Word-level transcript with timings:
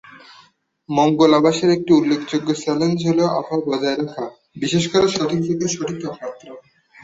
মঙ্গল 0.89 1.31
আবাসের 1.39 1.69
একটি 1.77 1.91
উল্লেখযোগ্য 1.93 2.49
চ্যালেঞ্জ 2.63 2.97
হলো 3.09 3.23
আবহাওয়া 3.31 3.67
বজায় 3.67 3.97
রাখা, 3.97 4.25
বিশেষ 4.57 4.83
করে 4.91 5.05
সঠিক 5.09 5.39
জায়গায় 5.45 5.71
সঠিক 5.75 5.97
তাপমাত্রা। 6.03 6.51